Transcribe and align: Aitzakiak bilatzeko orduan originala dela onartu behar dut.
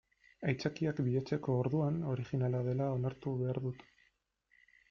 Aitzakiak 0.51 1.01
bilatzeko 1.07 1.57
orduan 1.65 2.01
originala 2.13 2.65
dela 2.71 2.91
onartu 2.97 3.35
behar 3.43 3.61
dut. 3.67 3.89